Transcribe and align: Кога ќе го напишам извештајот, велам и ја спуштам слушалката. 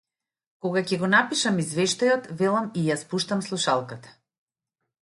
Кога 0.65 0.81
ќе 0.91 0.97
го 1.03 1.09
напишам 1.11 1.61
извештајот, 1.65 2.31
велам 2.41 2.73
и 2.83 2.87
ја 2.89 2.99
спуштам 3.05 3.47
слушалката. 3.51 4.21